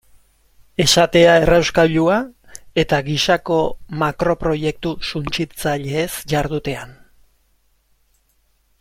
Esatea 0.83 1.35
errauskailua 1.41 2.15
eta 2.85 3.01
gisako 3.09 3.59
makroproiektu 4.05 4.95
suntsitzaileez 5.13 6.11
jardutean. 6.35 7.01